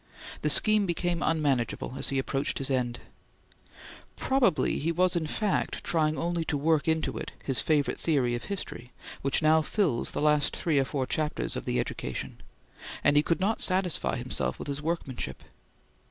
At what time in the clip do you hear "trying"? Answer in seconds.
5.83-6.17